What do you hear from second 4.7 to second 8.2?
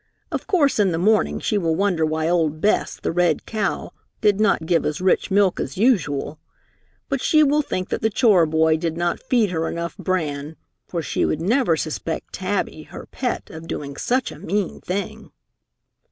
as rich milk as usual. But she will think that the